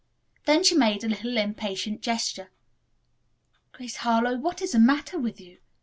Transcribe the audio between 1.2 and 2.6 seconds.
impatient gesture.